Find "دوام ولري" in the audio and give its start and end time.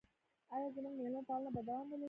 1.67-1.99